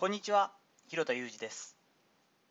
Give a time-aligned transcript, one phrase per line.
[0.00, 0.52] こんにちは、
[0.86, 1.76] 広田裕二です。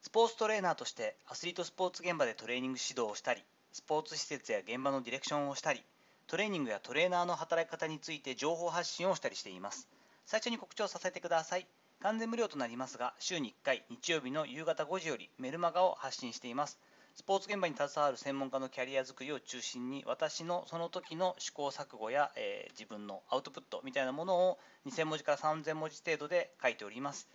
[0.02, 5.82] スポーツトレーナーとしてアスリートスポーツ現場でトレーニング指導をしたり、スポーツ施設や現場のディレクションをしたり、
[6.28, 9.88] トレーニングやトレーナーの働き方について情報発信をしたりしています。
[10.26, 11.66] 最初に告知をさせてください。
[12.02, 16.78] 完全無料となりますが、週に1回、日曜日の夕方5時よりメルマガを発信しています。
[17.18, 27.28] スポーツ現場に携わる専門家のキャリア作りを中心に、私のその時の試行錯誤や、えー自分のアウトプットみたいなものを2000文字から3000文字程度で書いております。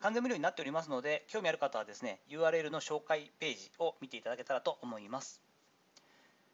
[0.00, 5.40] 完全無料になっておりますので、興味ある方はですね、URL の紹介ページを見ていただけたらと思います。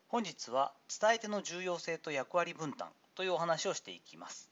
[0.08, 4.50] 本日は伝え手の重要性と役割分担というお話をしていきます。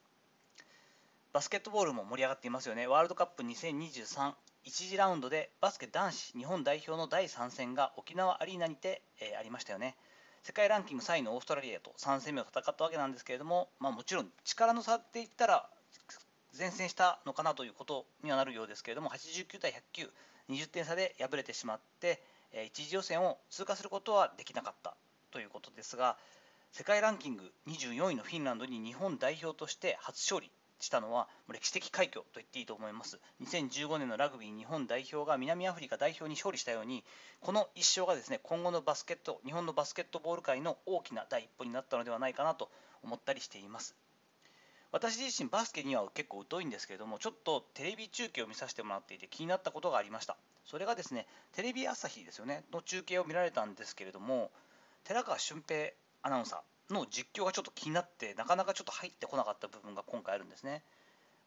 [1.35, 2.87] バスケットボールも盛り上がっていますよね。
[2.87, 4.33] ワールドカップ2023、
[4.67, 9.95] 1次ラウンドでバスケ男子日本代表の第3戦が沖縄アリーナにて、えーありましたよね。
[10.43, 15.69] 世界ランキング3位のオーストラリアと3戦目を戦ったわけなんですけれども、まあ、もちろん力の差って言ったら
[16.59, 20.11] 前線したのかなということにはなるようですけれども89対109、
[20.51, 22.21] 20点差で敗れてしまって、
[22.53, 24.97] え一次予選を通過することはできなかった
[25.31, 26.17] ということですが
[26.73, 33.19] 世界ランキング24位のフィンランドに日本代表として初勝利したのは歴史的快挙と言っていいと思います。
[33.43, 37.05] 2015年のラグビー日本代表が南アフリカ代表に勝利したように
[37.41, 42.71] この1勝がですね今後のバスケット日本のバスケットボール界の大きな第一歩になったのではないかなと
[43.03, 43.97] 思ったりしています。
[44.93, 50.37] 私自身バスケには結構疎いんですけれどもちょっとテレビ中継を見させてもらっていて気になったことがありました。
[50.65, 54.51] それがですねテレビ朝日ですよねの中継を見られたんですけれども
[55.05, 55.91] 寺川俊平
[56.23, 60.83] アナウンサーの実況がちょっと気になってなかなかちょっと入ってこなかった部分が今回あるんですね。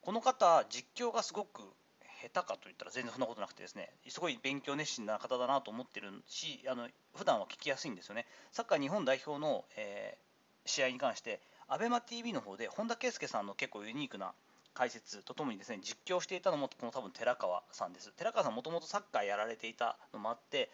[0.02, 1.62] この方実況がすごく
[2.22, 8.26] 下手かといったら全然そんなことなくてですねすごい勉強熱心な方だなと思ってるしあの普段は聞きやすいんですよね。
[8.52, 10.30] サッカー日本代表の、えー
[10.66, 14.32] 試合に関してアベマ t v の方で本田圭佑さんの結構ユニークな
[14.74, 18.12] 解説とともにですね実況していたのもこの多分寺川さんです。
[18.12, 20.70] 寺川さんもともとサッカーやられていたのもあって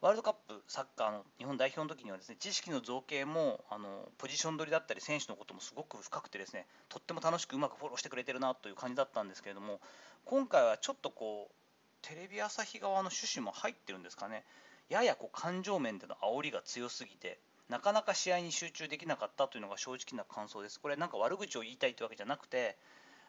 [0.00, 9.80] ワールドカップサッカーの日本代表の時にはですね知識の造形もあのポジション取りだったり選手のこともすごく深くてですねとっても楽しくうまくフォローしてくれてるなという感じだったんですけれども
[10.24, 11.54] 今回はちょっとこう
[12.02, 14.44] テレビ朝日側の趣旨も入ってるんですかね
[14.88, 17.38] ややこう感情面での煽りが強すぎて
[17.68, 20.78] なかなか試合に集中できなかったというのが正直な感想です。
[20.78, 22.76] これなんか悪口を言いたいというわけじゃなくて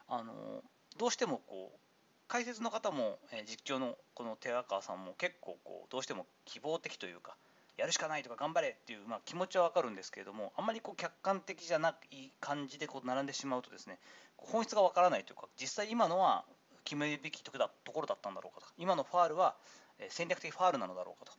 [0.07, 0.63] あの
[0.97, 1.79] どうしてもこう
[2.27, 7.35] 解説の方も、え実況のこの寺川さんも結構こうどうしても希望的というか
[7.77, 13.99] やるしかないとか頑張れっていう、まあ、気持ちはわかるんですけれどもあんまりこう客観的じゃない感じでこう並んでしまうとですね
[14.35, 16.43] 本質がわからないというか実際今のは
[16.83, 19.55] 決めるべき時だところだったんだろうかとか今のファールは
[19.99, 21.37] え戦略的ファールなのだろうかと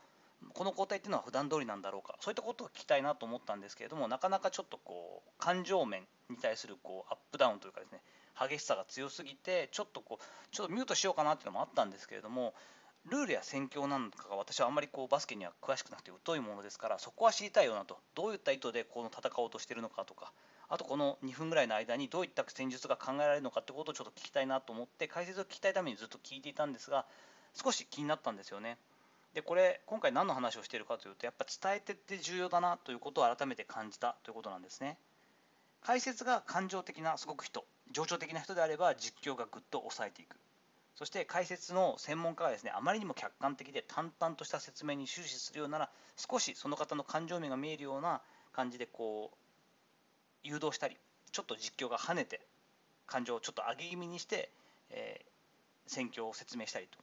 [0.55, 8.00] この交代っていうのは普段通りなんだろうかそういったことを聞きたいなと思ったんですけれどもなかなかちょっとこう感情面に対するこうアップダウンというかですね
[8.38, 12.54] 激しさが強すぎてちょっとこうちょっとミュートしようかなっていうのもあったんですけれども
[13.06, 20.32] ルールや戦況なんかが私はあんまりこうバスケには詳しくなくて疎いものですからそこは知りたいよなとどういった意図でこの戦おうとしてるのかとか
[20.69, 27.06] あとこの2分ぐらいの間にどういった戦術が考えられるのかってことをちょっと聞きたいなと思って解説を聞きたいためにずっと聞いていたんですが
[27.55, 28.76] 少し気になったんですよね。
[29.34, 34.99] でこれ今回何の話をしているかというとやっぱ伝えてって重要だなということを改めて感じたということなんですね。
[35.82, 40.37] 解説が感情的なすごく人情緒的な人であれば実況がぐっと抑えていく。
[40.94, 48.21] そして解説の専門家がですねあまりにも客観的で淡々とした説明に終始するようなら少しその方の感情面が見えるような
[48.53, 49.37] 感じでこう
[50.43, 50.97] 誘導したり
[51.31, 52.41] ちょっと実況が跳ねて
[53.06, 54.50] 感情をちょっと上げ気味にして、
[54.91, 55.28] えー
[55.88, 56.99] 戦況を説明したりと。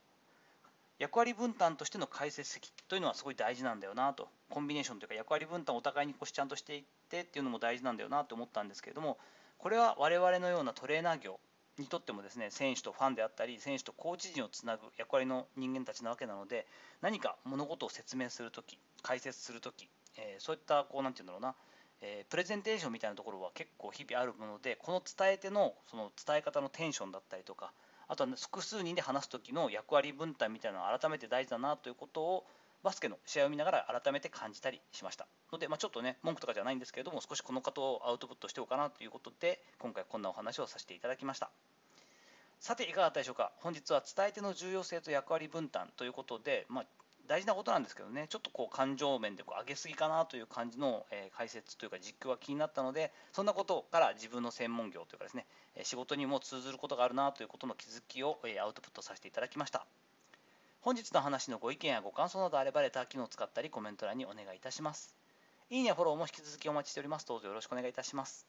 [0.98, 4.28] 役割分担としての解説席というのはすごい大事なんだよなと。
[4.48, 9.18] コンビネーションというか役割分担をお互いにこうちゃんとしていってっていうのも大事なんだよなと思ったんですけれども
[9.58, 11.40] これは我々のようなトレーナー業
[11.78, 16.66] にとってもですね選手とファンであったり選手とコーチ陣をつなぐ役割の人間たちなわけなので
[17.02, 21.54] 何か物事を説明するとき解説するとき、えーそういったこうなんていうんだろうな
[22.00, 27.72] えープレゼンテーションみたいなところは結構日々あるものでこの伝え手のその伝え方のテンションだったりとか
[28.08, 32.46] あとは複数人で話す時の役割分担みたいなのは改めて大事だなということを
[32.86, 35.26] バスケの試合を見ながら改めて感じたりしました。
[35.52, 41.50] ので、まあ、ちょっとね文句とかじゃないんですけれども少しこの方をアウトプットしておうかなということで今回こんなお話をさせていただきました。
[42.60, 43.50] さていかがだったでしょうか？
[43.56, 46.84] 本日は伝え手の重要性と役割分担ということで、まあ、
[47.26, 55.46] 大事なことなんですけどねちょっとこう感情面でこう上げすぎかなという感じの、え解説というか実況が気になったのでそんなことから自分の専門業というかですね
[55.82, 59.84] 仕事にも通ずることがあるなということの気づきを、えアウトプットさせていただきました。
[60.86, 65.16] 本日の話のご意見やご感想などあればレター機能を使ったりコメント欄にお願いいたします。
[65.68, 67.26] いいねやフォローも引き続きお待ちしております。
[67.26, 68.46] どうぞよろしくお願いいたします。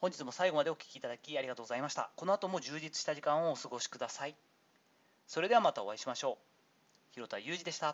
[0.00, 2.08] 本日も最後までお聴きいただきありがとうございました。
[2.16, 4.34] この後も充実した時間をお過ごしください。
[5.26, 6.38] それではまたお会いしましょ
[7.10, 7.12] う。
[7.12, 7.86] 広田裕二でした。